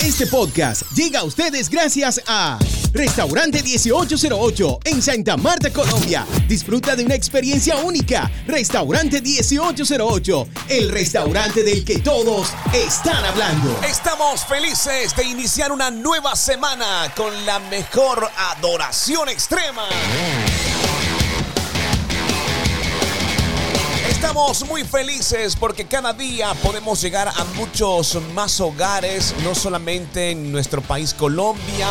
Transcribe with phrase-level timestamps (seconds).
[0.00, 2.58] Este podcast llega a ustedes gracias a
[2.94, 6.26] Restaurante 1808 en Santa Marta, Colombia.
[6.48, 8.30] Disfruta de una experiencia única.
[8.46, 13.78] Restaurante 1808, el restaurante del que todos están hablando.
[13.86, 18.26] Estamos felices de iniciar una nueva semana con la mejor
[18.56, 19.86] adoración extrema.
[24.30, 30.52] Estamos muy felices porque cada día podemos llegar a muchos más hogares, no solamente en
[30.52, 31.88] nuestro país Colombia,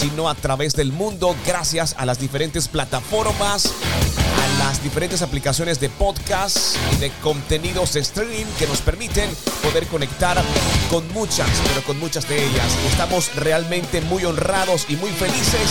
[0.00, 5.90] sino a través del mundo, gracias a las diferentes plataformas, a las diferentes aplicaciones de
[5.90, 9.28] podcast y de contenidos de streaming que nos permiten
[9.62, 10.42] poder conectar
[10.88, 12.78] con muchas, pero con muchas de ellas.
[12.88, 15.68] Estamos realmente muy honrados y muy felices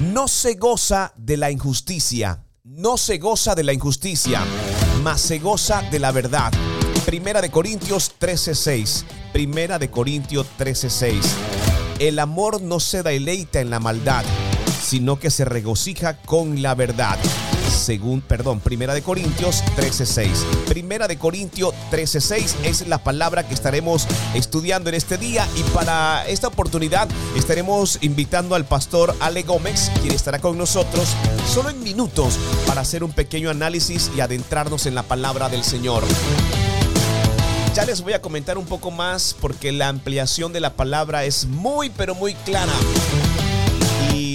[0.00, 4.40] No se goza de la injusticia, no se goza de la injusticia,
[5.02, 6.50] mas se goza de la verdad.
[7.04, 9.04] Primera de Corintios 13:6.
[9.30, 11.20] Primera de Corintios 13:6.
[11.98, 14.24] El amor no se deleita en la maldad,
[14.82, 17.18] sino que se regocija con la verdad
[17.70, 20.44] según, perdón, Primera de Corintios 13:6.
[20.68, 26.26] Primera de Corintios 13:6 es la palabra que estaremos estudiando en este día y para
[26.28, 31.08] esta oportunidad estaremos invitando al pastor Ale Gómez, quien estará con nosotros
[31.46, 36.04] solo en minutos para hacer un pequeño análisis y adentrarnos en la palabra del Señor.
[37.74, 41.46] Ya les voy a comentar un poco más porque la ampliación de la palabra es
[41.46, 42.72] muy pero muy clara.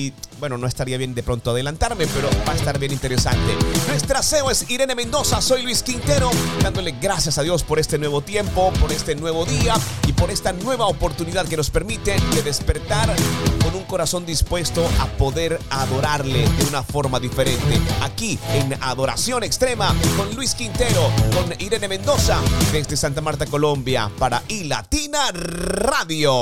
[0.06, 3.58] Y bueno, no estaría bien de pronto adelantarme, pero va a estar bien interesante.
[3.88, 6.30] Nuestra CEO es Irene Mendoza, soy Luis Quintero,
[6.62, 9.74] dándole gracias a Dios por este nuevo tiempo, por este nuevo día
[10.08, 13.16] y por esta nueva oportunidad que nos permite de despertar
[13.64, 17.82] con un corazón dispuesto a poder adorarle de una forma diferente.
[18.04, 22.40] Aquí en Adoración Extrema con Luis Quintero, con Irene Mendoza,
[22.72, 26.34] desde Santa Marta, Colombia, para iLatina Radio.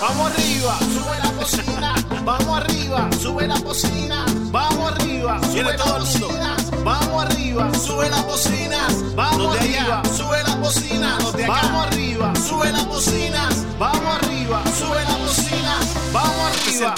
[0.00, 1.94] Vamos arriba, sube la cocina,
[2.24, 6.28] vamos arriba, sube la cocina, vamos arriba, sube todo el mundo.
[6.84, 13.48] Vamos arriba, sube la cocina, vamos arriba, sube la cocina, vamos arriba, sube la cocina,
[13.78, 15.76] vamos arriba, sube la cocina,
[16.12, 16.94] vamos arriba.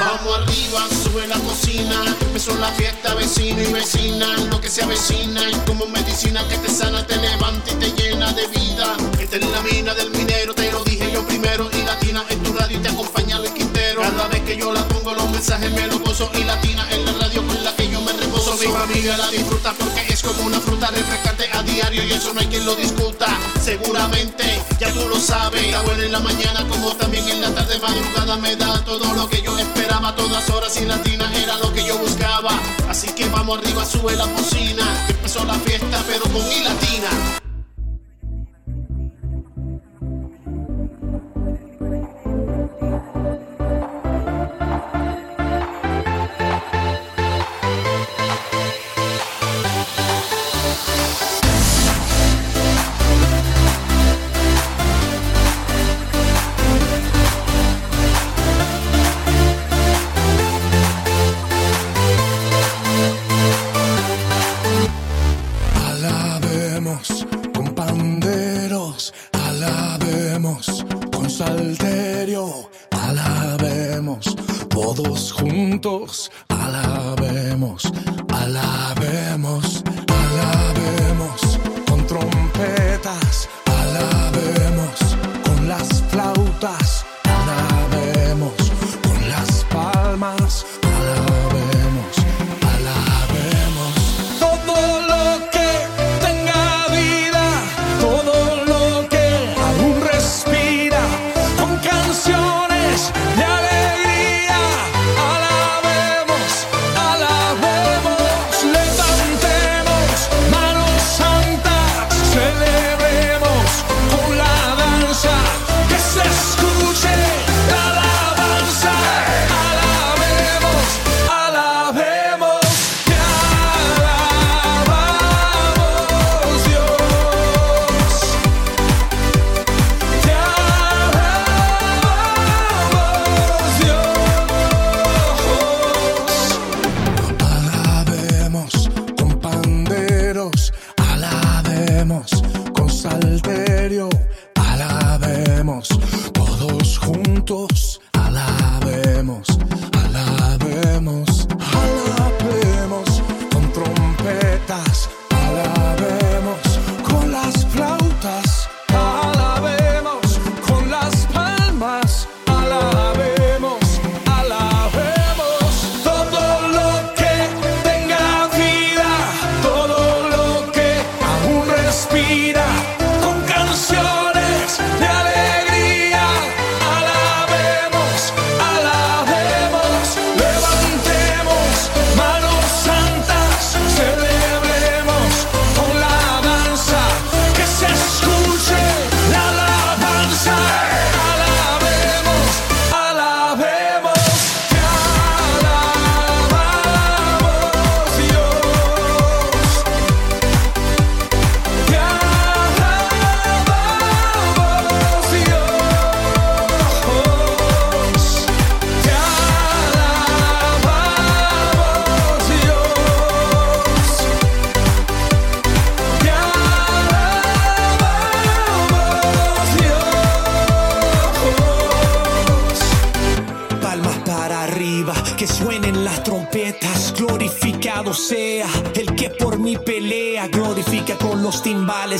[0.00, 2.04] Vamos arriba, sube la cocina.
[2.20, 4.26] Empezó la fiesta, vecino y vecina.
[4.50, 8.32] Lo que se avecina y como medicina que te sana, te levanta y te llena
[8.32, 8.96] de vida.
[9.20, 11.70] Esta es la mina del minero, te lo dije yo primero.
[11.72, 13.63] Y latina en tu radio y te acompaña el Quintero.
[14.56, 16.30] Yo la pongo, los mensajes me los gozo.
[16.34, 18.56] Y latina en la radio con la que yo me reposo.
[18.56, 22.40] Mi familia la disfruta porque es como una fruta refrescante a diario y eso no
[22.40, 23.26] hay quien lo discuta.
[23.62, 25.64] Seguramente ya tú lo sabes.
[25.64, 29.28] Está buena en la mañana como también en la tarde madrugada me da todo lo
[29.28, 32.52] que yo esperaba todas horas y latina era lo que yo buscaba.
[32.88, 34.84] Así que vamos arriba, sube la cocina.
[35.08, 37.43] Empezó la fiesta, pero con i latina.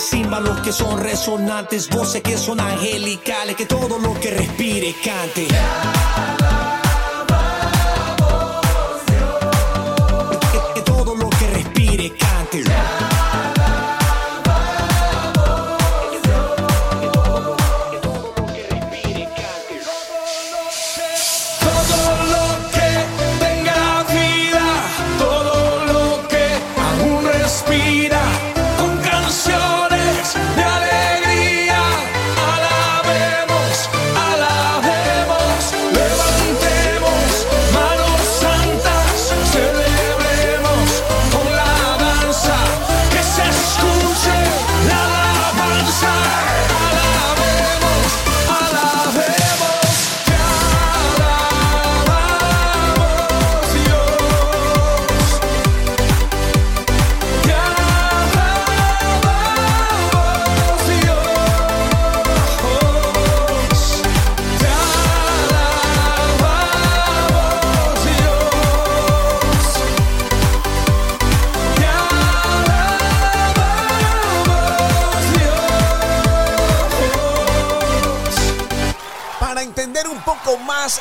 [0.09, 3.56] Címbalos que son resonantes, voces que son angelicales.
[3.56, 5.47] Que todo lo que respire cante.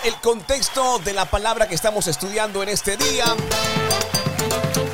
[0.04, 3.26] El contexto de la palabra que estamos estudiando en este día,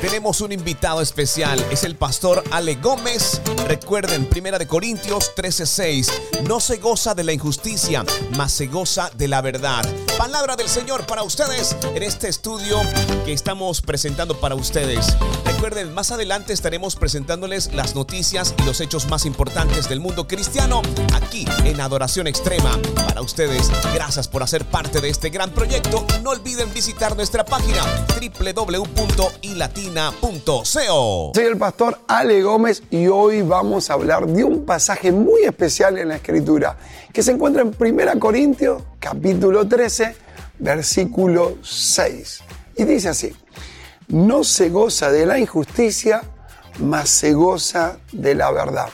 [0.00, 3.40] tenemos un invitado especial, es el pastor Ale Gómez.
[3.66, 6.10] Recuerden, Primera de Corintios 13:6,
[6.48, 8.04] no se goza de la injusticia,
[8.36, 9.84] mas se goza de la verdad.
[10.16, 12.80] Palabra del Señor para ustedes en este estudio
[13.24, 15.16] que estamos presentando para ustedes.
[15.44, 20.82] Recuerden, más adelante estaremos presentándoles las noticias y los hechos más importantes del mundo cristiano
[21.14, 22.78] aquí en Adoración Extrema.
[23.06, 26.06] Para ustedes, gracias por hacer parte de este gran proyecto.
[26.22, 27.82] No olviden visitar nuestra página
[29.90, 31.32] www.ilatina.co.
[31.34, 35.98] Soy el pastor Ale Gómez y hoy vamos a hablar de un pasaje muy especial
[35.98, 36.76] en la Escritura
[37.12, 40.14] que se encuentra en 1 Corintios capítulo 13
[40.58, 42.42] versículo 6
[42.76, 43.32] y dice así,
[44.08, 46.22] no se goza de la injusticia,
[46.78, 48.88] mas se goza de la verdad.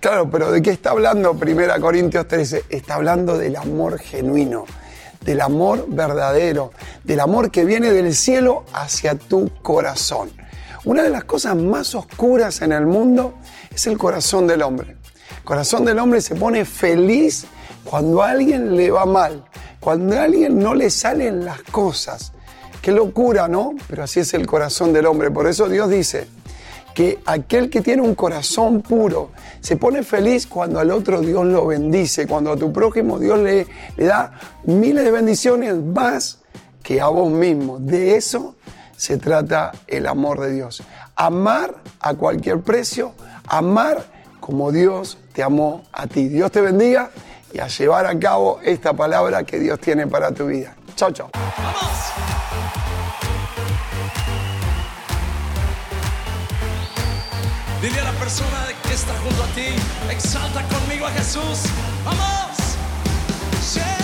[0.00, 2.64] Claro, pero ¿de qué está hablando 1 Corintios 13?
[2.70, 4.64] Está hablando del amor genuino,
[5.24, 6.72] del amor verdadero,
[7.04, 10.30] del amor que viene del cielo hacia tu corazón.
[10.84, 13.34] Una de las cosas más oscuras en el mundo
[13.74, 14.96] es el corazón del hombre.
[15.36, 17.44] El corazón del hombre se pone feliz
[17.84, 19.44] cuando a alguien le va mal,
[19.78, 22.32] cuando a alguien no le salen las cosas.
[22.80, 23.74] Qué locura, ¿no?
[23.88, 25.30] Pero así es el corazón del hombre.
[25.30, 26.26] Por eso Dios dice
[26.94, 29.30] que aquel que tiene un corazón puro
[29.60, 33.66] se pone feliz cuando al otro Dios lo bendice, cuando a tu prójimo Dios le,
[33.96, 34.32] da
[34.64, 36.38] miles de bendiciones más
[36.82, 37.78] que a vos mismo.
[37.78, 38.56] De eso
[38.96, 40.82] se trata el amor de Dios.
[41.16, 43.12] Amar a cualquier precio,
[43.46, 44.04] amar
[44.40, 46.28] como Dios te amó a ti.
[46.28, 47.10] Dios te bendiga
[47.52, 50.74] y a llevar a cabo esta palabra que Dios tiene para tu vida.
[50.96, 51.30] Chao, chao.
[58.30, 59.74] persona que está junto a ti.
[60.08, 61.64] Exalta conmigo a Jesús.
[62.04, 62.76] ¡Vamos!
[63.74, 63.96] Yeah.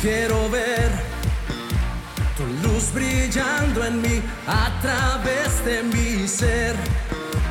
[0.00, 0.77] quiero ver
[2.92, 6.74] brillando en mí a través de mi ser.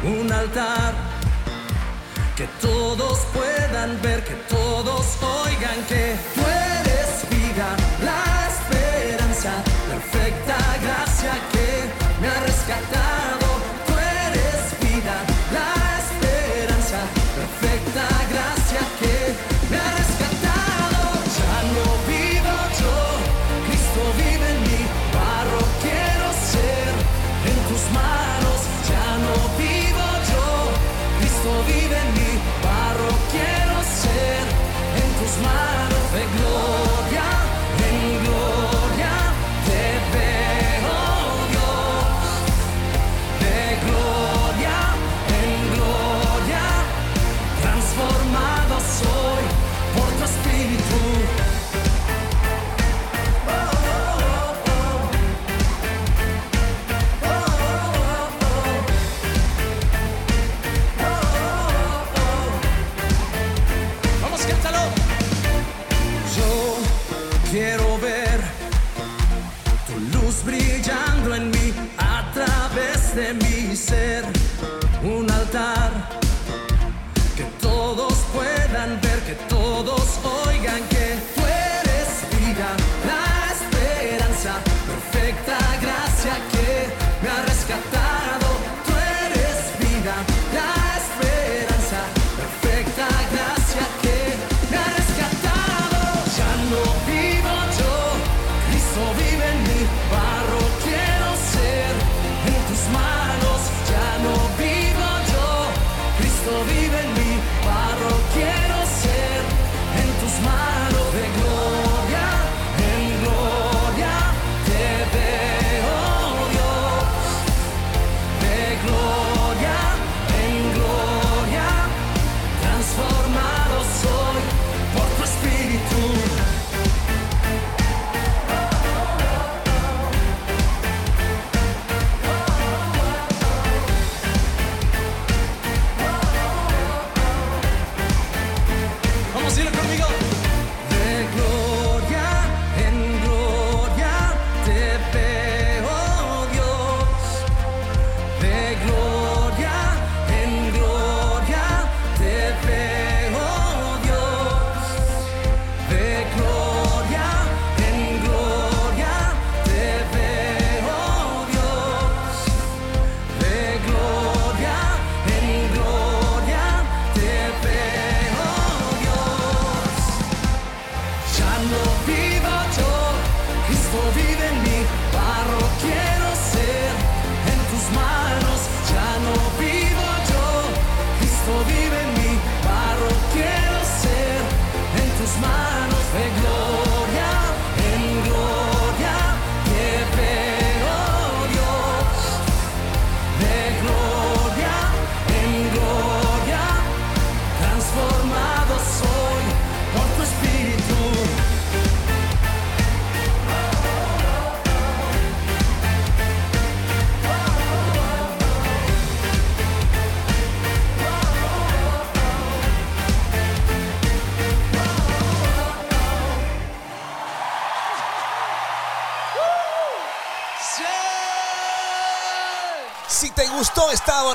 [0.03, 0.93] Un altar
[2.35, 5.05] que todos puedan ver, que todos
[5.45, 8.26] oigan que tú eres vida,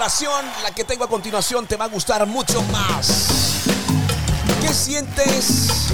[0.02, 3.62] la que tengo a continuación te va a gustar mucho más.
[4.60, 5.92] ¿Qué sientes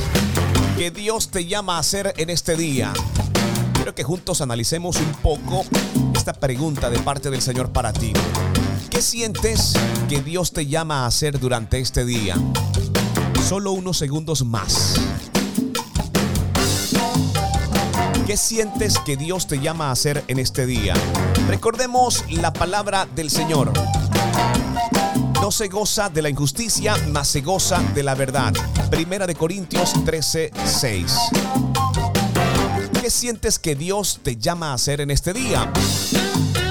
[0.78, 2.94] que Dios te llama a hacer en este día?
[3.74, 5.66] Quiero que juntos analicemos un poco
[6.14, 8.14] esta pregunta de parte del Señor para ti.
[8.88, 9.74] ¿Qué sientes
[10.08, 12.34] que Dios te llama a hacer durante este día?
[13.46, 14.94] Solo unos segundos más.
[18.26, 20.94] ¿Qué sientes que Dios te llama a hacer en este día?
[21.46, 23.70] Recordemos la palabra del Señor.
[25.40, 28.52] No se goza de la injusticia, mas se goza de la verdad.
[28.90, 31.16] Primera de Corintios 13, 6.
[33.00, 35.72] ¿Qué sientes que Dios te llama a hacer en este día?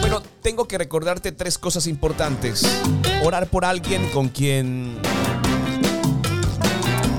[0.01, 2.63] Bueno, tengo que recordarte tres cosas importantes.
[3.23, 4.99] Orar por alguien con quien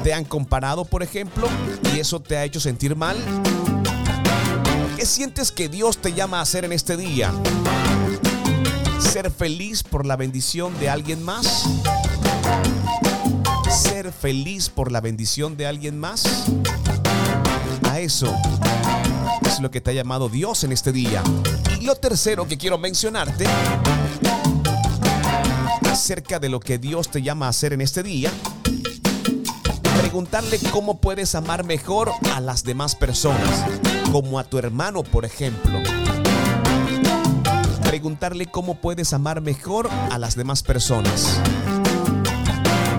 [0.04, 1.48] te han comparado, por ejemplo,
[1.94, 3.16] y eso te ha hecho sentir mal.
[4.96, 7.32] ¿Qué sientes que Dios te llama a hacer en este día?
[8.98, 11.64] ¿Ser feliz por la bendición de alguien más?
[13.70, 16.46] ¿Ser feliz por la bendición de alguien más?
[17.90, 18.34] a eso.
[19.46, 21.22] Es lo que te ha llamado Dios en este día.
[21.80, 23.46] Y lo tercero que quiero mencionarte
[25.90, 28.30] acerca de lo que Dios te llama a hacer en este día,
[30.00, 33.64] preguntarle cómo puedes amar mejor a las demás personas,
[34.12, 35.97] como a tu hermano, por ejemplo.
[37.88, 41.40] Preguntarle cómo puedes amar mejor a las demás personas.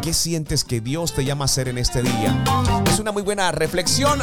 [0.02, 2.44] ¿Qué sientes que Dios te llama a hacer en este día?
[2.88, 4.20] Es una muy buena reflexión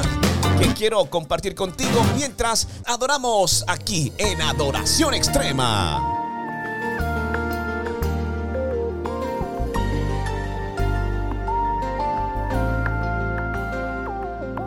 [0.58, 6.02] que quiero compartir contigo mientras adoramos aquí en Adoración Extrema.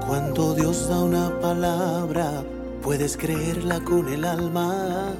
[0.07, 2.43] Cuando Dios da una palabra,
[2.81, 5.13] puedes creerla con el alma,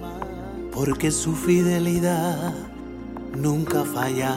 [0.79, 2.53] porque su fidelidad
[3.36, 4.33] nunca falla,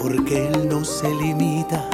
[0.00, 1.90] porque Él no se limita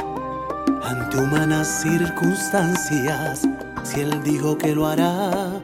[0.83, 3.47] ante humanas circunstancias.
[3.81, 5.59] Si Él dijo que lo hará,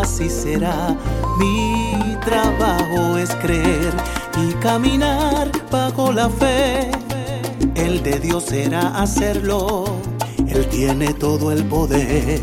[0.00, 0.96] así será.
[1.38, 3.92] Mi trabajo es creer
[4.48, 6.90] y caminar bajo la fe.
[7.74, 9.84] El de Dios será hacerlo.
[10.48, 12.40] Él tiene todo el poder.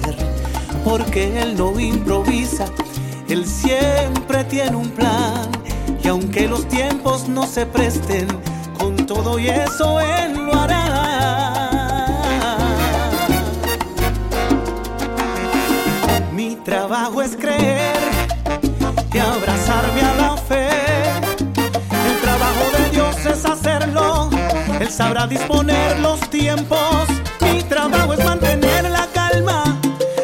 [0.83, 2.67] Porque Él no improvisa.
[3.33, 5.49] Él siempre tiene un plan.
[6.03, 8.27] Y aunque los tiempos no se presten,
[8.77, 11.79] con todo y eso Él lo hará.
[16.31, 17.95] Mi trabajo es creer
[19.11, 20.69] y abrazarme a la fe.
[22.05, 24.29] El trabajo de Dios es hacerlo.
[24.79, 27.07] Él sabrá disponer los tiempos.
[27.41, 29.79] Mi trabajo es mantener la calma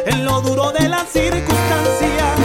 [0.06, 2.39] en lo duro de la circunstancia.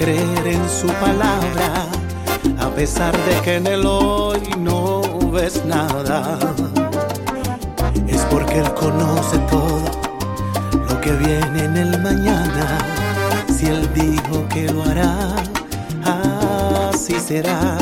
[0.00, 1.86] Creer en su palabra,
[2.58, 6.38] a pesar de que en el hoy no ves nada,
[8.08, 9.82] es porque Él conoce todo
[10.88, 12.78] lo que viene en el mañana.
[13.54, 15.36] Si Él dijo que lo hará,
[16.88, 17.76] así será.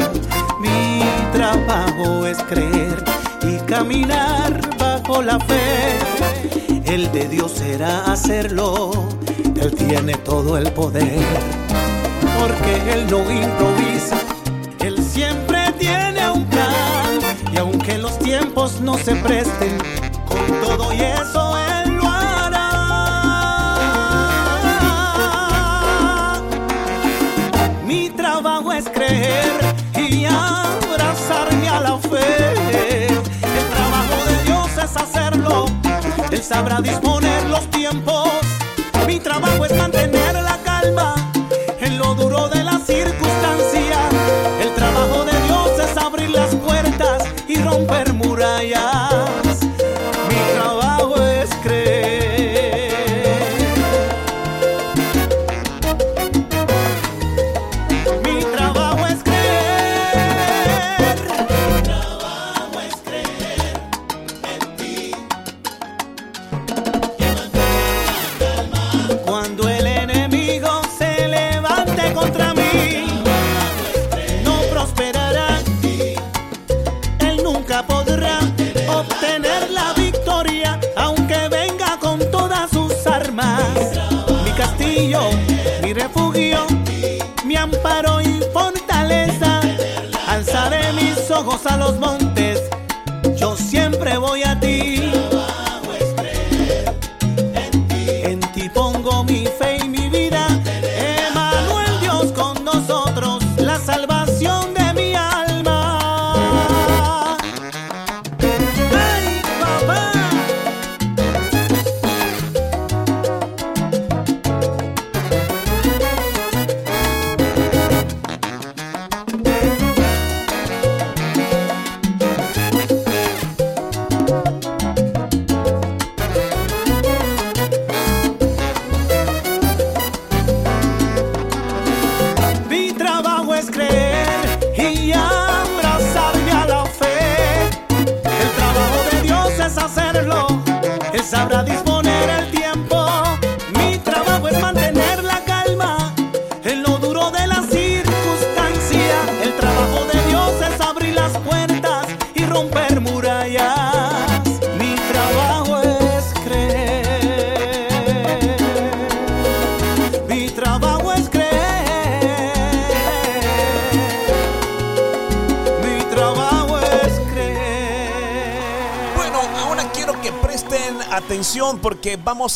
[0.61, 1.01] Mi
[1.33, 3.05] trabajo es creer
[3.45, 6.01] y caminar bajo la fe.
[6.85, 8.91] El de Dios será hacerlo.
[9.61, 11.88] Él tiene todo el poder.
[12.87, 14.17] Él no improvisa.
[14.81, 17.19] Él siempre tiene un plan.
[17.53, 19.79] Y aunque los tiempos no se presten,
[20.27, 22.69] con todo y eso Él lo hará.
[27.85, 29.59] Mi trabajo es creer
[29.97, 33.07] y abrazarme a la fe.
[33.07, 35.67] El trabajo de Dios es hacerlo.
[36.31, 38.29] Él sabrá disponer los tiempos.
[39.07, 40.59] Mi trabajo es mantener la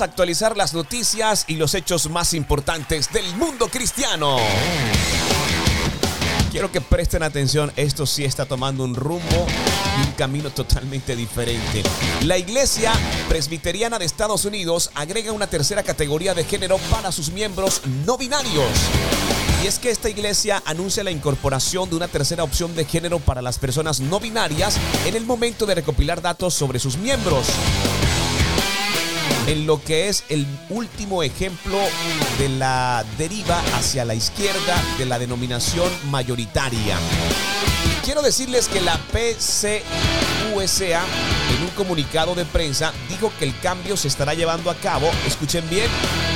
[0.02, 4.36] actualizar las noticias y los hechos más importantes del mundo cristiano.
[6.50, 9.46] Quiero que presten atención, esto sí está tomando un rumbo
[9.98, 11.82] y un camino totalmente diferente.
[12.24, 12.92] La Iglesia
[13.28, 18.68] Presbiteriana de Estados Unidos agrega una tercera categoría de género para sus miembros no binarios.
[19.62, 23.40] Y es que esta iglesia anuncia la incorporación de una tercera opción de género para
[23.40, 27.46] las personas no binarias en el momento de recopilar datos sobre sus miembros
[29.52, 31.78] en lo que es el último ejemplo
[32.38, 36.96] de la deriva hacia la izquierda de la denominación mayoritaria.
[38.02, 44.08] Quiero decirles que la PCUSA en un comunicado de prensa dijo que el cambio se
[44.08, 45.90] estará llevando a cabo, escuchen bien,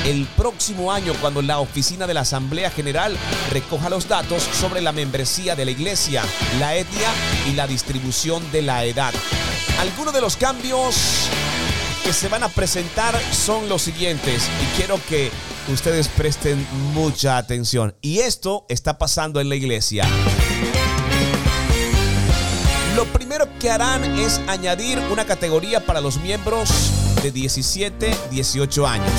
[0.05, 3.17] el próximo año cuando la oficina de la Asamblea General
[3.51, 6.23] recoja los datos sobre la membresía de la iglesia,
[6.59, 7.09] la etnia
[7.49, 9.13] y la distribución de la edad.
[9.79, 11.29] Algunos de los cambios
[12.07, 15.29] que se van a presentar son los siguientes y quiero que
[15.67, 17.97] ustedes presten mucha atención.
[17.99, 20.05] Y esto está pasando en la iglesia.
[22.95, 26.69] Lo primero que harán es añadir una categoría para los miembros
[27.21, 29.11] de 17, 18 años.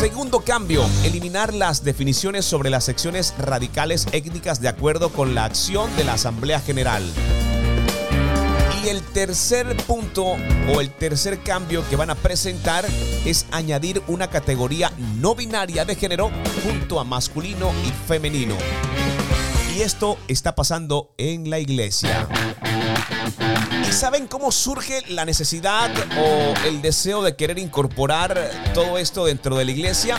[0.00, 5.94] Segundo cambio, eliminar las definiciones sobre las secciones radicales étnicas de acuerdo con la acción
[5.98, 7.02] de la Asamblea General.
[8.82, 10.36] Y el tercer punto
[10.74, 12.86] o el tercer cambio que van a presentar
[13.26, 16.30] es añadir una categoría no binaria de género
[16.64, 18.54] junto a masculino y femenino.
[19.76, 22.26] Y esto está pasando en la iglesia.
[23.86, 29.56] ¿Y saben cómo surge la necesidad o el deseo de querer incorporar todo esto dentro
[29.56, 30.16] de la iglesia?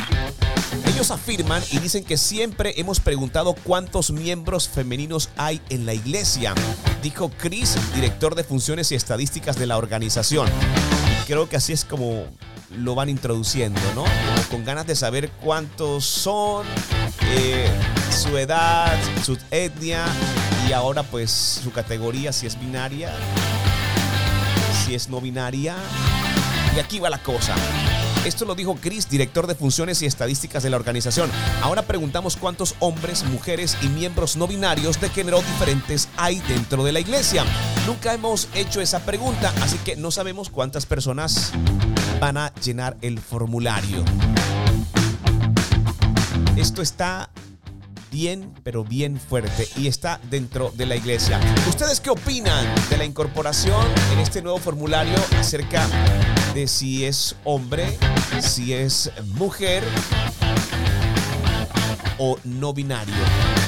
[0.93, 6.53] Ellos afirman y dicen que siempre hemos preguntado cuántos miembros femeninos hay en la iglesia,
[7.01, 10.49] dijo Chris, director de funciones y estadísticas de la organización.
[10.49, 12.25] Y creo que así es como
[12.77, 14.03] lo van introduciendo, ¿no?
[14.49, 16.65] Con ganas de saber cuántos son,
[17.37, 17.69] eh,
[18.11, 20.05] su edad, su etnia
[20.67, 21.31] y ahora pues
[21.63, 23.13] su categoría, si es binaria,
[24.83, 25.77] si es no binaria.
[26.75, 27.55] Y aquí va la cosa.
[28.25, 31.31] Esto lo dijo Chris, director de funciones y estadísticas de la organización.
[31.63, 36.91] Ahora preguntamos cuántos hombres, mujeres y miembros no binarios de género diferentes hay dentro de
[36.91, 37.43] la iglesia.
[37.87, 41.51] Nunca hemos hecho esa pregunta, así que no sabemos cuántas personas
[42.19, 44.05] van a llenar el formulario.
[46.55, 47.31] Esto está
[48.11, 51.39] bien, pero bien fuerte y está dentro de la iglesia.
[51.67, 55.87] ¿Ustedes qué opinan de la incorporación en este nuevo formulario acerca
[56.53, 57.97] de si es hombre,
[58.41, 59.83] si es mujer
[62.17, 63.15] o no binario?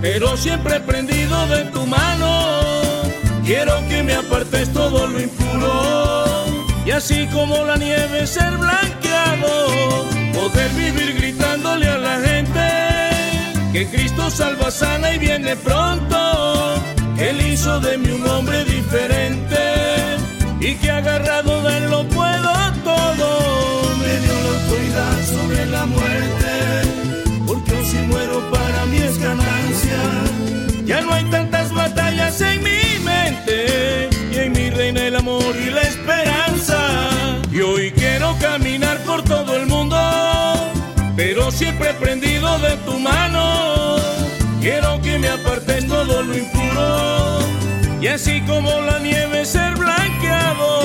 [0.00, 2.72] pero siempre prendido de tu mano.
[3.44, 6.24] Quiero que me apartes todo lo impuro
[6.84, 12.62] y así como la nieve ser blanqueado, poder vivir gritándole a la gente
[13.72, 16.74] que Cristo salva, sana y viene pronto.
[17.16, 19.71] Él hizo de mí un hombre diferente
[20.72, 22.52] y que agarrado de él lo puedo
[22.84, 23.28] todo.
[24.00, 26.52] Me dio la autoridad sobre la muerte,
[27.46, 30.02] porque si muero para mí es ganancia.
[30.84, 35.70] Ya no hay tantas batallas en mi mente y en mi reina el amor y
[35.70, 36.78] la esperanza.
[37.52, 39.96] Y hoy quiero caminar por todo el mundo
[41.50, 43.96] siempre prendido de tu mano.
[44.60, 47.71] Quiero que me apartes todo lo impuro
[48.02, 50.80] y así como la nieve ser blanqueado.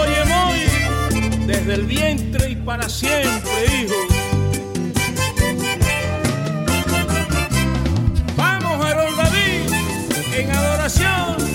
[0.00, 3.50] Oye, voy desde el vientre y para siempre,
[3.82, 3.94] hijo.
[8.36, 9.72] Vamos, Harold David,
[10.36, 11.47] en adoración.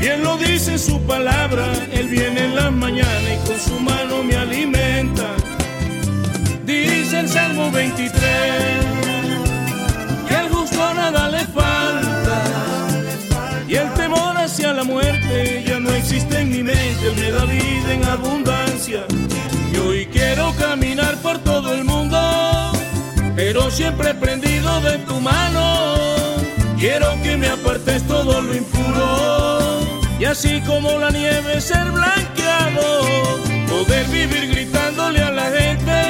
[0.00, 4.36] Bien lo dice su palabra, Él viene en la mañana y con su mano me
[4.36, 5.34] alimenta.
[6.64, 8.20] Dice el Salmo 23,
[10.28, 12.44] que al justo nada le falta.
[13.66, 17.44] Y el temor hacia la muerte ya no existe en mi mente, Él me da
[17.44, 19.04] vida en abundancia.
[19.72, 22.16] Y hoy quiero caminar por todo el mundo,
[23.34, 26.06] pero siempre prendido de tu mano.
[26.78, 27.16] Quiero
[30.26, 32.82] y así como la nieve ser blanqueado,
[33.68, 36.02] poder vivir gritándole a la gente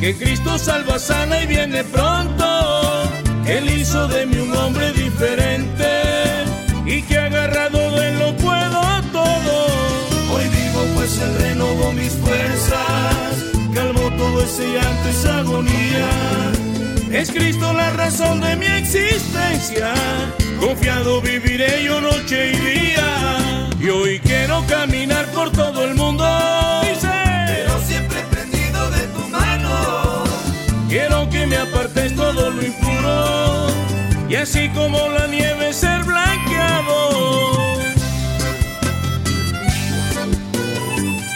[0.00, 2.46] que Cristo salva, sana y viene pronto.
[3.46, 5.90] Él hizo de mí un hombre diferente
[6.86, 8.80] y que agarrado de él lo puedo
[9.12, 9.66] todo.
[10.32, 13.34] Hoy vivo pues él renovó mis fuerzas,
[13.74, 16.08] calmó todo ese llanto, esa agonía.
[17.12, 19.92] Es Cristo la razón de mi existencia.
[20.60, 23.38] Confiado viviré yo noche y día.
[23.80, 26.24] Y hoy quiero caminar por todo el mundo.
[26.82, 27.08] Dice,
[27.46, 30.24] pero siempre prendido de tu mano.
[30.88, 33.66] Quiero que me apartes todo lo impuro.
[34.28, 37.80] Y así como la nieve ser blanqueado.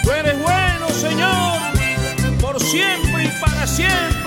[0.02, 4.23] Tú eres bueno, Señor, por siempre y para siempre.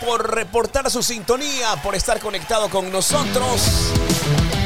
[0.00, 3.92] Por reportar su sintonía, por estar conectado con nosotros.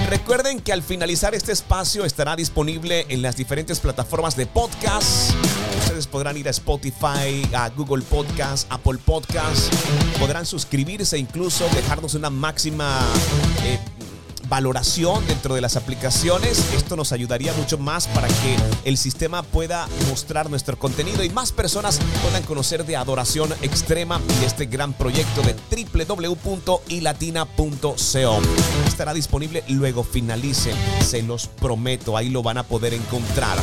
[0.08, 5.32] Recuerden que al finalizar este espacio estará disponible en las diferentes plataformas de podcast.
[5.80, 9.72] Ustedes podrán ir a Spotify, a Google Podcast, Apple Podcast.
[10.18, 13.00] Podrán suscribirse, incluso dejarnos una máxima
[13.64, 13.78] eh,
[14.48, 16.72] valoración dentro de las aplicaciones.
[16.74, 21.52] Esto nos ayudaría mucho más para que el sistema pueda mostrar nuestro contenido y más
[21.52, 25.54] personas puedan conocer de adoración extrema y este gran proyecto de
[25.94, 28.40] www.ilatina.co.
[28.86, 30.72] Estará disponible luego finalice,
[31.04, 33.58] se los prometo, ahí lo van a poder encontrar.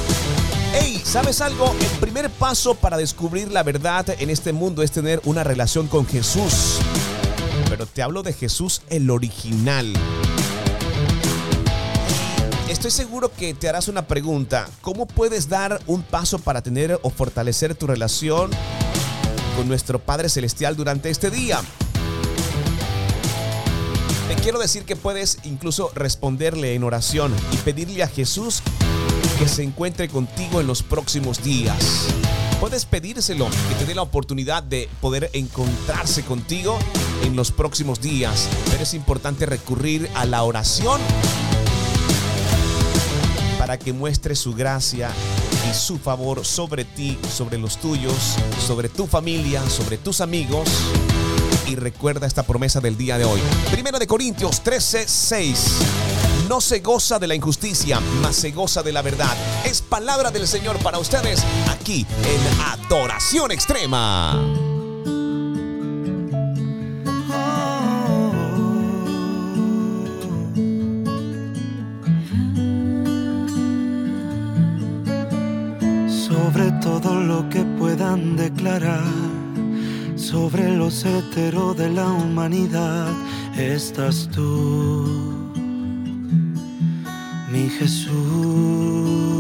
[0.74, 1.74] Hey, ¿sabes algo?
[1.80, 6.08] El primer paso para descubrir la verdad en este mundo es tener una relación con
[6.08, 6.80] Jesús.
[7.69, 9.93] Pero te hablo de Jesús el original.
[12.73, 14.67] Estoy seguro que te harás una pregunta.
[14.81, 18.49] ¿Cómo puedes dar un paso para tener o fortalecer tu relación
[19.55, 21.62] con nuestro Padre Celestial durante este día?
[24.27, 28.63] Te quiero decir que puedes incluso responderle en oración y pedirle a Jesús
[29.38, 32.07] que se encuentre contigo en los próximos días.
[32.59, 36.79] Puedes pedírselo, que te dé la oportunidad de poder encontrarse contigo
[37.23, 38.49] en los próximos días.
[38.71, 40.99] Pero es importante recurrir a la oración
[43.77, 45.09] que muestre su gracia
[45.69, 50.69] y su favor sobre ti, sobre los tuyos, sobre tu familia, sobre tus amigos.
[51.67, 53.39] Y recuerda esta promesa del día de hoy.
[53.71, 55.65] Primero de Corintios 13, 6.
[56.49, 59.36] No se goza de la injusticia, mas se goza de la verdad.
[59.65, 64.62] Es palabra del Señor para ustedes aquí en Adoración Extrema.
[76.84, 79.06] Todo lo que puedan declarar,
[80.15, 83.08] sobre los heteros de la humanidad,
[83.58, 85.08] estás tú,
[87.52, 89.33] mi Jesús.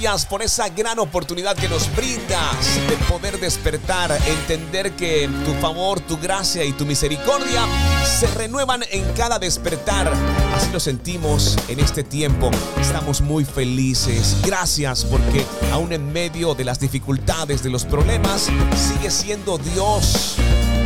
[0.00, 5.98] Gracias por esa gran oportunidad que nos brindas de poder despertar, entender que tu favor,
[5.98, 7.66] tu gracia y tu misericordia
[8.06, 10.12] se renuevan en cada despertar.
[10.54, 12.50] Así lo sentimos en este tiempo.
[12.80, 14.36] Estamos muy felices.
[14.44, 20.36] Gracias porque aún en medio de las dificultades, de los problemas, sigue siendo Dios.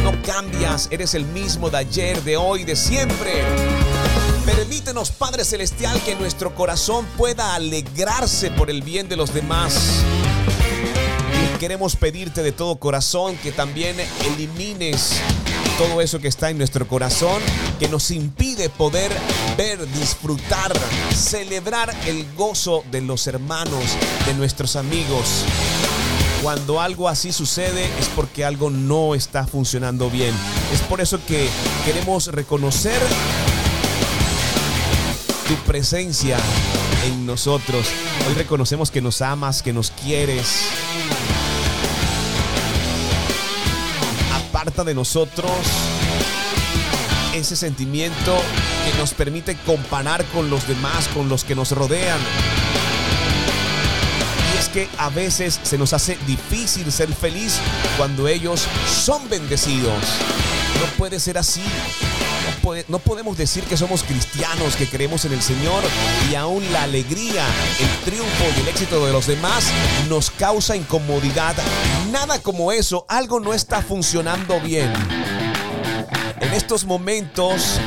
[0.05, 3.45] No cambias, eres el mismo de ayer, de hoy, de siempre.
[4.47, 10.03] Permítenos, Padre Celestial, que nuestro corazón pueda alegrarse por el bien de los demás.
[11.55, 15.21] Y queremos pedirte de todo corazón que también elimines
[15.79, 17.41] todo eso que está en nuestro corazón,
[17.79, 19.11] que nos impide poder
[19.57, 20.73] ver, disfrutar,
[21.15, 23.85] celebrar el gozo de los hermanos,
[24.27, 25.45] de nuestros amigos.
[26.43, 30.35] Cuando algo así sucede es porque algo no está funcionando bien.
[30.73, 31.49] Es por eso que
[31.85, 33.01] queremos reconocer
[35.49, 36.39] tu presencia
[37.07, 37.87] en nosotros.
[38.29, 40.67] Hoy reconocemos que nos amas, que nos quieres.
[44.33, 45.51] Aparta de nosotros
[47.35, 48.37] ese sentimiento
[48.85, 52.19] que nos permite comparar con los demás, con los que nos rodean.
[54.55, 57.59] Y es que a veces se nos hace difícil ser feliz
[57.97, 60.05] cuando ellos son bendecidos.
[60.81, 61.63] No puede ser así.
[62.89, 65.83] No, podemos decir que somos cristianos, que creemos en el Señor
[66.31, 67.45] y aún la alegría,
[67.81, 69.65] el triunfo y el éxito de los demás
[70.09, 71.57] nos causa incomodidad.
[72.13, 74.93] Nada como eso, algo no está funcionando bien.
[76.41, 77.81] En estos momentos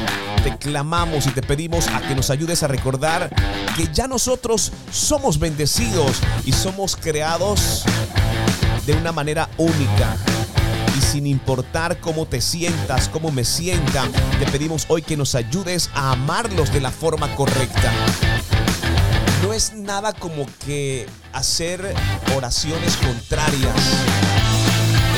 [0.44, 3.30] te clamamos y te pedimos a que nos ayudes a recordar
[3.78, 7.86] que ya nosotros somos bendecidos y somos creados
[8.86, 10.18] de una manera única.
[10.98, 14.08] Y sin importar cómo te sientas, cómo me sienta,
[14.40, 17.92] te pedimos hoy que nos ayudes a amarlos de la forma correcta.
[19.44, 21.94] No es nada como que hacer
[22.36, 23.76] oraciones contrarias.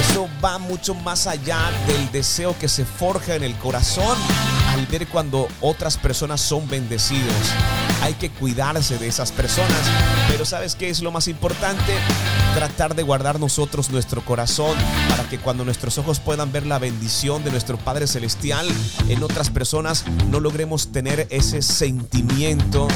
[0.10, 4.18] Eso va mucho más allá del deseo que se forja en el corazón
[4.74, 7.34] al ver cuando otras personas son bendecidos.
[8.02, 9.82] Hay que cuidarse de esas personas,
[10.38, 11.94] pero ¿sabes qué es lo más importante?
[12.54, 14.78] Tratar de guardar nosotros nuestro corazón
[15.10, 18.68] para que cuando nuestros ojos puedan ver la bendición de nuestro Padre Celestial
[19.10, 22.88] en otras personas, no logremos tener ese sentimiento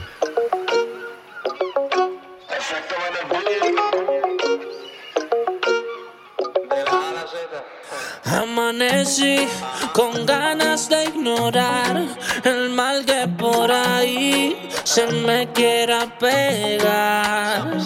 [8.33, 9.49] Amanecí
[9.93, 12.05] con ganas de ignorar
[12.45, 17.77] el mal que por ahí se me quiera pegar.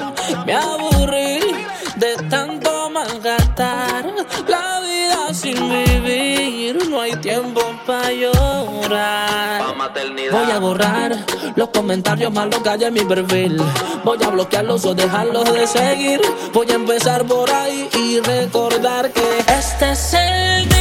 [0.45, 1.41] Me aburrí
[1.97, 4.07] de tanto malgastar
[4.49, 6.89] la vida sin vivir.
[6.89, 9.63] No hay tiempo para llorar.
[10.31, 11.17] Voy a borrar
[11.57, 13.61] los comentarios malos que hay en mi perfil.
[14.05, 16.21] Voy a bloquearlos o dejarlos de seguir.
[16.53, 20.74] Voy a empezar por ahí y recordar que este es el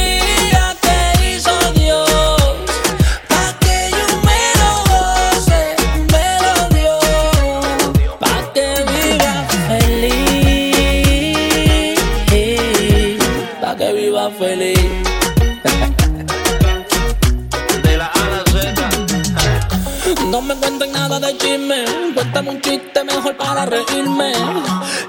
[20.44, 21.84] me cuenten nada de chisme,
[22.14, 24.32] cuéntame un chiste mejor para reírme.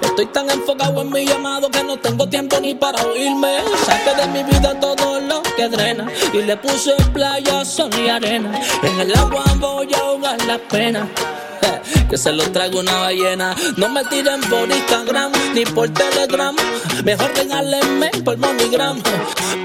[0.00, 3.58] Estoy tan enfocado en mi llamado que no tengo tiempo ni para oírme.
[3.84, 8.58] Saqué de mi vida todo lo que drena y le puse playa, sol y arena.
[8.82, 11.08] En el agua voy a ahogar la pena.
[12.10, 13.54] Que se lo traigo una ballena.
[13.76, 16.54] No me tiren por Instagram ni por Telegram.
[17.04, 19.02] Mejor regálenme por MoneyGram.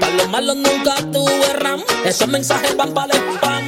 [0.00, 1.80] Para los malos nunca tuve RAM.
[2.04, 3.62] Esos mensajes van para el spam.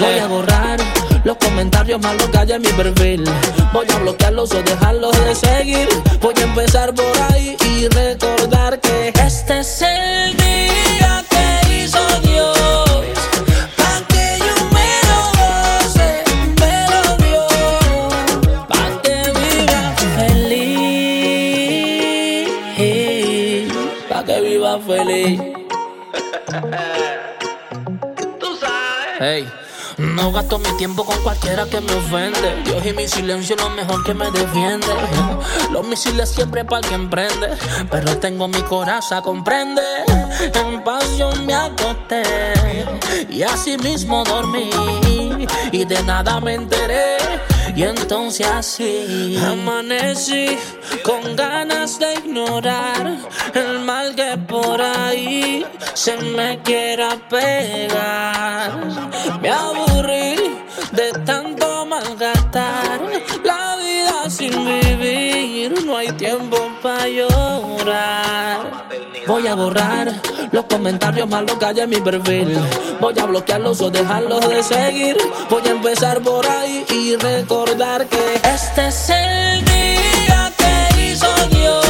[0.00, 3.24] Voy a borrar los comentarios malos en mi perfil.
[3.72, 5.88] Voy a bloquearlos o dejarlos de seguir.
[6.20, 12.58] Voy a empezar por ahí y recordar que este es el día que hizo Dios.
[13.76, 16.24] Pa' que yo me lo goce,
[16.60, 17.42] me lo dio.
[18.68, 19.82] Pa' que viva
[20.16, 20.88] feliz.
[24.40, 25.40] Viva feliz.
[29.20, 29.63] Hey.
[29.98, 32.62] No gasto mi tiempo con cualquiera que me ofende.
[32.64, 34.86] Dios y mi silencio lo mejor que me defiende.
[35.70, 37.50] Los misiles siempre para el que emprende.
[37.90, 39.82] Pero tengo mi coraza, comprende.
[40.40, 42.22] En pasión me acosté.
[43.30, 44.70] Y así mismo dormí.
[45.70, 47.18] Y de nada me enteré.
[47.76, 50.56] Y entonces así amanecí
[51.02, 53.16] con ganas de ignorar
[53.52, 58.70] el mal que por ahí se me quiera pegar.
[59.42, 60.36] Me aburrí
[60.92, 63.00] de tanto malgastar
[63.42, 65.84] la vida sin vivir.
[65.84, 68.83] No hay tiempo para llorar.
[69.26, 70.12] Voy a borrar
[70.52, 72.58] los comentarios malos que hay mi perfil.
[73.00, 75.16] Voy a bloquearlos o dejarlos de seguir.
[75.48, 81.84] Voy a empezar por ahí y recordar que este es el día que hizo Dios.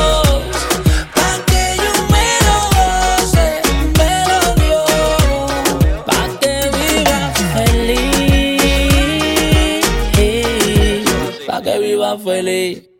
[12.18, 12.93] Feliz.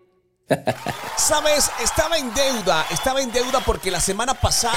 [1.17, 4.75] Sabes, estaba en deuda, estaba en deuda porque la semana pasada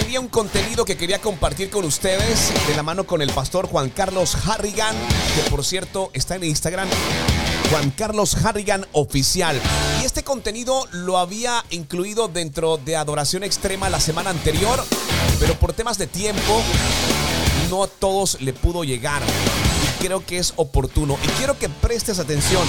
[0.00, 3.90] tenía un contenido que quería compartir con ustedes de la mano con el pastor Juan
[3.90, 4.96] Carlos Harrigan,
[5.36, 6.88] que por cierto está en Instagram.
[7.70, 9.60] Juan Carlos Harrigan Oficial.
[10.02, 14.84] Y este contenido lo había incluido dentro de Adoración Extrema la semana anterior,
[15.38, 16.62] pero por temas de tiempo
[17.70, 19.22] no a todos le pudo llegar.
[20.02, 21.16] Creo que es oportuno.
[21.22, 22.66] Y quiero que prestes atención,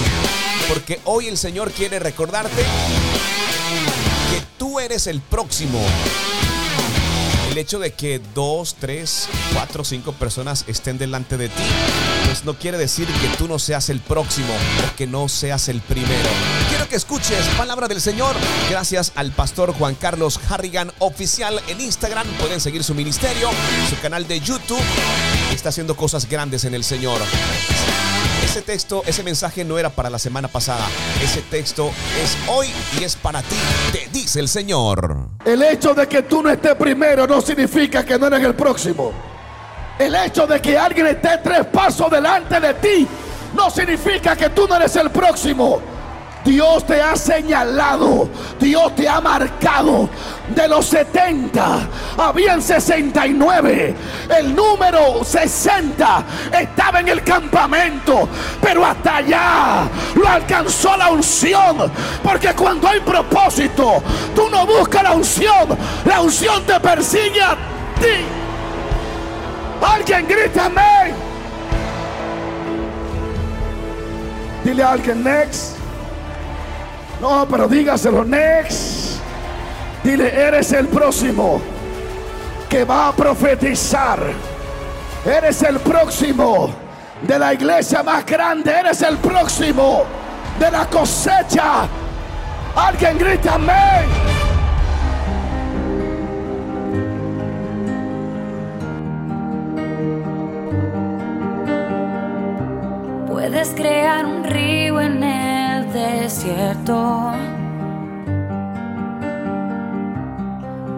[0.68, 2.62] porque hoy el Señor quiere recordarte
[4.30, 5.80] que tú eres el próximo
[7.54, 11.62] el hecho de que dos, tres, cuatro, cinco personas estén delante de ti,
[12.26, 15.80] pues no quiere decir que tú no seas el próximo o que no seas el
[15.80, 16.28] primero.
[16.68, 18.34] Quiero que escuches palabra del Señor.
[18.68, 22.26] Gracias al pastor Juan Carlos Harrigan oficial en Instagram.
[22.40, 23.50] Pueden seguir su ministerio,
[23.88, 24.82] su canal de YouTube.
[25.54, 27.20] Está haciendo cosas grandes en el Señor.
[28.44, 30.84] Ese texto, ese mensaje no era para la semana pasada.
[31.22, 31.92] Ese texto
[32.22, 32.66] es hoy
[32.98, 33.56] y es para ti,
[33.92, 35.28] te dice el Señor.
[35.44, 39.12] El hecho de que tú no estés primero no significa que no eres el próximo.
[39.96, 43.08] El hecho de que alguien esté tres pasos delante de ti
[43.54, 45.93] no significa que tú no eres el próximo.
[46.44, 48.28] Dios te ha señalado,
[48.60, 50.08] Dios te ha marcado.
[50.54, 51.88] De los 70,
[52.18, 53.94] habían 69.
[54.38, 56.24] El número 60
[56.60, 58.28] estaba en el campamento,
[58.60, 61.90] pero hasta allá lo alcanzó la unción.
[62.22, 64.02] Porque cuando hay propósito,
[64.34, 67.56] tú no buscas la unción, la unción te persigue a
[67.98, 68.26] ti.
[69.80, 71.14] Alguien grita amén.
[74.62, 75.73] Dile a alguien next.
[77.24, 79.18] No, pero dígaselo next.
[80.02, 81.58] Dile, eres el próximo
[82.68, 84.18] que va a profetizar.
[85.24, 86.68] Eres el próximo
[87.22, 88.70] de la iglesia más grande.
[88.70, 90.04] Eres el próximo
[90.58, 91.88] de la cosecha.
[92.76, 94.04] Alguien grita amén.
[103.26, 104.43] Puedes crear un
[106.34, 107.32] desierto.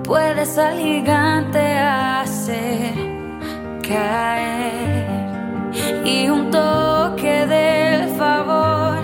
[0.05, 2.95] Puedes al gigante hacer
[3.87, 5.05] caer.
[6.05, 8.97] Y un toque del favor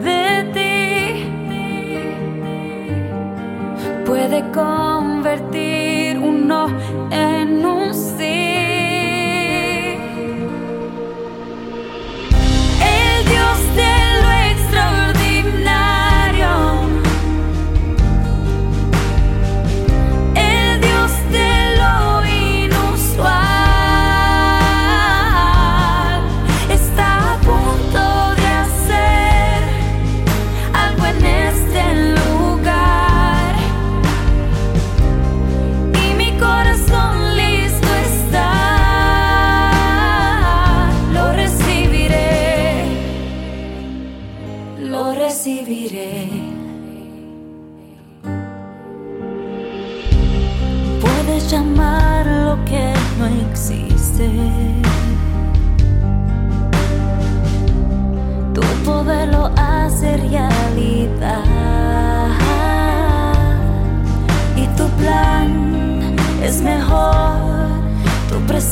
[0.00, 1.26] de ti
[4.06, 5.63] puede convertir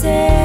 [0.03, 0.41] Tu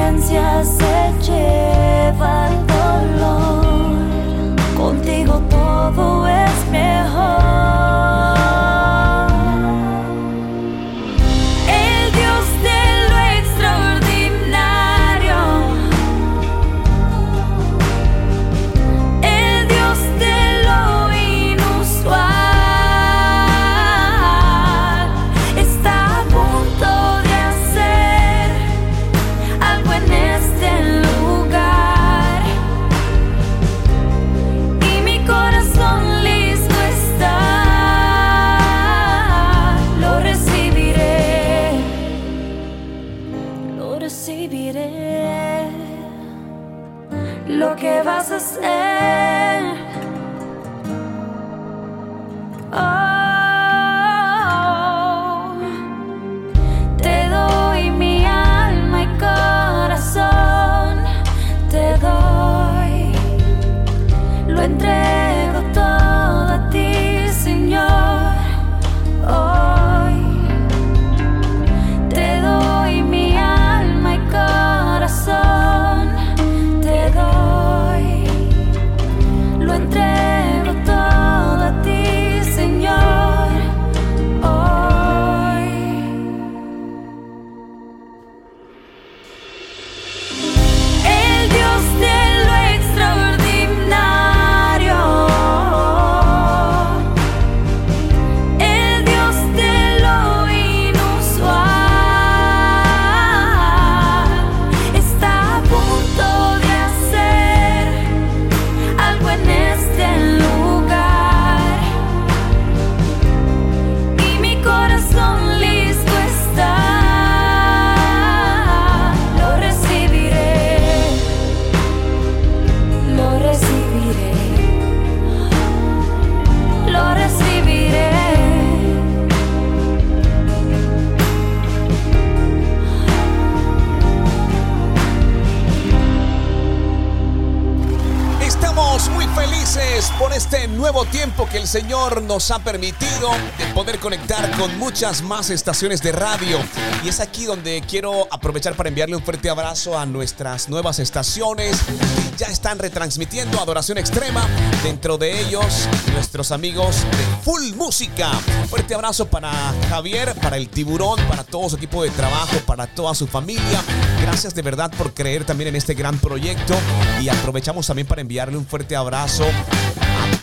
[141.68, 146.58] Señor nos ha permitido de poder conectar con muchas más estaciones de radio.
[147.04, 151.82] Y es aquí donde quiero aprovechar para enviarle un fuerte abrazo a nuestras nuevas estaciones
[151.82, 154.46] que ya están retransmitiendo Adoración Extrema.
[154.82, 158.30] Dentro de ellos, nuestros amigos de Full Música.
[158.70, 159.52] Fuerte abrazo para
[159.90, 163.84] Javier, para el tiburón, para todo su equipo de trabajo, para toda su familia.
[164.22, 166.74] Gracias de verdad por creer también en este gran proyecto.
[167.20, 169.44] Y aprovechamos también para enviarle un fuerte abrazo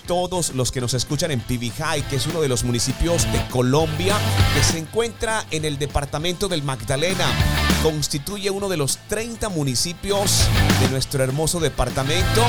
[0.07, 4.15] todos los que nos escuchan en Pibijay, que es uno de los municipios de Colombia
[4.55, 7.25] que se encuentra en el departamento del Magdalena.
[7.83, 10.47] Constituye uno de los 30 municipios
[10.81, 12.45] de nuestro hermoso departamento.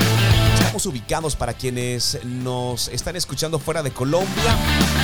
[0.55, 4.57] Estamos ubicados para quienes nos están escuchando fuera de Colombia.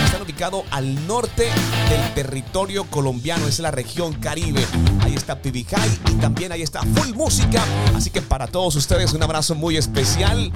[0.06, 1.48] Están ubicados al norte
[1.90, 4.64] del territorio colombiano, es la región Caribe.
[5.02, 7.62] Ahí está Pibijay y también ahí está Full Música.
[7.94, 10.50] Así que para todos ustedes un abrazo muy especial.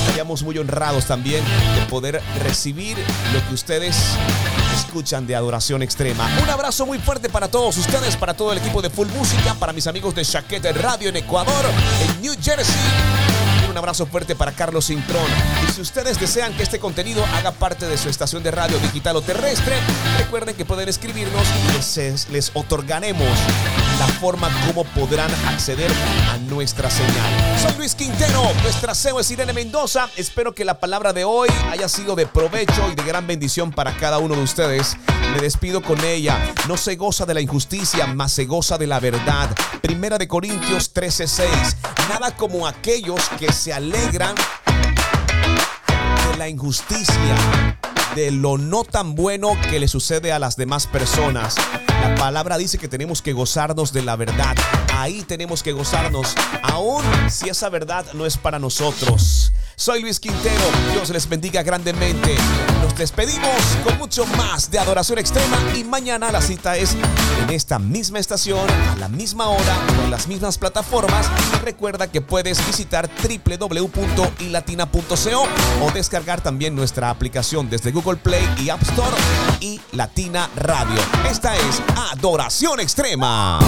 [0.01, 2.97] Estaríamos muy honrados también de poder recibir
[3.33, 3.97] lo que ustedes
[4.95, 6.25] escuchan de Adoración Extrema.
[6.41, 9.73] Un abrazo muy fuerte para todos ustedes, para todo el equipo de Full Música, para
[9.73, 11.65] mis amigos de Chaqueta Radio en Ecuador,
[12.01, 12.77] en New Jersey.
[13.69, 15.27] Un abrazo fuerte para Carlos Cintrón.
[15.69, 19.17] Y si ustedes desean que este contenido haga parte de su estación de radio digital
[19.17, 19.75] o terrestre,
[20.17, 23.37] recuerden que pueden escribirnos y les, les otorgaremos
[24.07, 25.91] la forma como podrán acceder
[26.31, 27.59] a nuestra señal.
[27.63, 30.11] Soy Luis Quintero, nuestra CEO es Irene Mendoza.
[30.17, 33.97] Espero que la palabra de hoy haya sido de provecho y de gran bendición para
[33.97, 34.99] cada uno de ustedes.
[35.33, 36.39] Me despido con ella.
[36.69, 39.49] No se goza de la injusticia, mas se goza de la verdad.
[39.81, 41.77] Primera de Corintios 13:6.
[42.11, 44.35] Nada como aquellos que se alegran
[46.31, 47.37] de la injusticia,
[48.15, 51.57] de lo no tan bueno que le sucede a las demás personas.
[52.05, 54.55] La palabra dice que tenemos que gozarnos de la verdad.
[54.93, 59.53] Ahí tenemos que gozarnos, aun si esa verdad no es para nosotros.
[59.75, 62.37] Soy Luis Quintero, Dios les bendiga grandemente.
[62.99, 63.51] Despedimos
[63.83, 66.97] con mucho más de Adoración Extrema y mañana la cita es
[67.43, 71.29] en esta misma estación, a la misma hora, con las mismas plataformas.
[71.65, 75.49] Recuerda que puedes visitar www.ilatina.co
[75.83, 79.17] o descargar también nuestra aplicación desde Google Play y App Store
[79.59, 81.01] y Latina Radio.
[81.29, 81.83] Esta es
[82.13, 83.59] Adoración Extrema.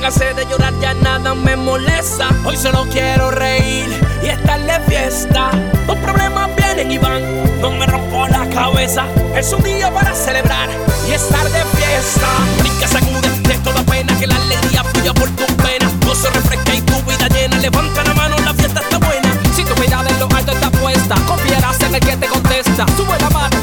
[0.00, 2.28] Me de llorar, ya nada me molesta.
[2.44, 3.88] Hoy solo quiero reír
[4.22, 5.50] y estar de fiesta.
[5.86, 9.06] Los problemas vienen y van, no me rompo la cabeza.
[9.34, 10.68] Es un día para celebrar
[11.08, 12.28] y estar de fiesta.
[12.60, 15.92] Brinca, sacude de toda pena, que la alegría fluya por tus venas.
[16.06, 17.58] Gozo refresca y tu vida llena.
[17.58, 19.32] Levanta la mano, la fiesta está buena.
[19.52, 22.86] Si tu mirada en lo alto está puesta, confiarás en el que te contesta.
[22.96, 23.56] Sube la mano,